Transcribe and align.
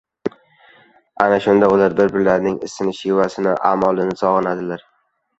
Ana 1.25 1.35
shunda 1.47 1.67
ular 1.75 1.95
bir-birlarining 1.99 2.57
isini, 2.67 2.93
shevasini, 3.01 3.53
a’molini 3.73 4.17
sog‘inadilar. 4.23 4.83